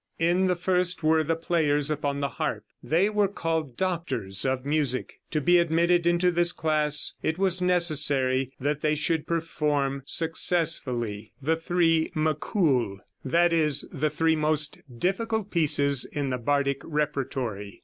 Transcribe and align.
In 0.17 0.47
the 0.47 0.55
first 0.55 1.03
were 1.03 1.23
the 1.23 1.35
players 1.35 1.91
upon 1.91 2.21
the 2.21 2.27
harp; 2.29 2.63
they 2.81 3.07
were 3.07 3.27
called 3.27 3.77
doctors 3.77 4.45
of 4.47 4.65
music. 4.65 5.19
To 5.29 5.39
be 5.39 5.59
admitted 5.59 6.07
into 6.07 6.31
this 6.31 6.51
class 6.51 7.13
it 7.21 7.37
was 7.37 7.61
necessary 7.61 8.51
that 8.59 8.81
they 8.81 8.95
should 8.95 9.27
perform 9.27 10.01
successfully 10.07 11.33
the 11.39 11.55
three 11.55 12.11
Mwchwl 12.15 12.97
that 13.23 13.53
is, 13.53 13.85
the 13.91 14.09
three 14.09 14.35
most 14.35 14.79
difficult 14.97 15.51
pieces 15.51 16.03
in 16.03 16.31
the 16.31 16.39
bardic 16.39 16.81
repertory. 16.83 17.79